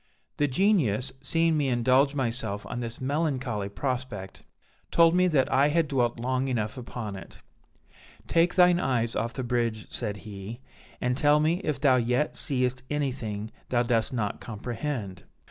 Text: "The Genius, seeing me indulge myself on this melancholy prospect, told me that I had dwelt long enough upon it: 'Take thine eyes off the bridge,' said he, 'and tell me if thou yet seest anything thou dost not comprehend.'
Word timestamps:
"The 0.37 0.47
Genius, 0.47 1.11
seeing 1.21 1.55
me 1.59 1.69
indulge 1.69 2.15
myself 2.15 2.65
on 2.65 2.79
this 2.79 2.99
melancholy 2.99 3.69
prospect, 3.69 4.43
told 4.89 5.13
me 5.13 5.27
that 5.27 5.53
I 5.53 5.67
had 5.67 5.87
dwelt 5.87 6.19
long 6.19 6.47
enough 6.47 6.75
upon 6.75 7.15
it: 7.15 7.43
'Take 8.27 8.55
thine 8.55 8.79
eyes 8.79 9.15
off 9.15 9.35
the 9.35 9.43
bridge,' 9.43 9.85
said 9.91 10.17
he, 10.25 10.59
'and 10.99 11.15
tell 11.15 11.39
me 11.39 11.59
if 11.63 11.79
thou 11.79 11.97
yet 11.97 12.35
seest 12.35 12.81
anything 12.89 13.51
thou 13.69 13.83
dost 13.83 14.11
not 14.11 14.39
comprehend.' 14.41 15.23